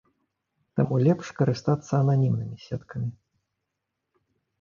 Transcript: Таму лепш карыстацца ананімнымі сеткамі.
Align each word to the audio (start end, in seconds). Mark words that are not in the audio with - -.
Таму 0.79 0.95
лепш 1.07 1.27
карыстацца 1.41 1.91
ананімнымі 2.03 2.57
сеткамі. 2.65 3.11